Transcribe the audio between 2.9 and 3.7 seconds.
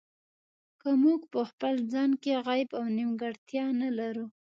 نیمګړتیا